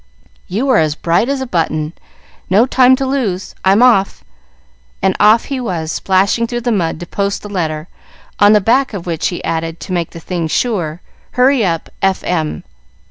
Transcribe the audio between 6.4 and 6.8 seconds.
through the